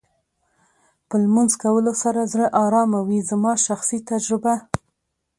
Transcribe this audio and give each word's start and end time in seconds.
په 1.07 1.15
لمونځ 1.23 1.51
کولو 1.63 1.91
سره 2.03 2.29
زړه 2.33 2.47
ارامه 2.63 2.99
وې 3.07 3.19
زما 3.29 3.53
شخصي 3.65 3.99
تجربه 4.09 4.55